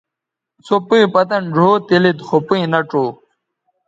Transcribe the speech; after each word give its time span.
سو 0.65 0.75
پئیں 0.87 1.07
پتَن 1.13 1.41
ڙھؤ 1.55 1.71
تے 1.87 1.95
لید 2.03 2.19
خو 2.27 2.37
پئیں 2.47 2.67
نہ 2.71 2.79
ڇؤ 2.89 3.05